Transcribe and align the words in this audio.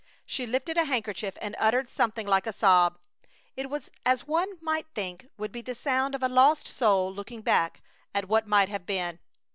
She 0.25 0.47
lifted 0.47 0.79
a 0.79 0.85
handkerchief 0.85 1.35
and 1.41 1.55
uttered 1.59 1.91
something 1.91 2.25
like 2.25 2.47
a 2.47 2.51
sob. 2.51 2.97
It 3.55 3.69
was 3.69 3.91
as 4.03 4.25
one 4.25 4.57
might 4.59 4.87
think 4.95 5.27
would 5.37 5.51
be 5.51 5.61
the 5.61 5.75
sound 5.75 6.15
of 6.15 6.23
a 6.23 6.27
lost 6.27 6.65
soul 6.67 7.13
looking 7.13 7.41
back 7.43 7.83
at 8.11 8.27
what 8.27 8.47
might 8.47 8.69
have 8.69 8.87
been. 8.87 9.19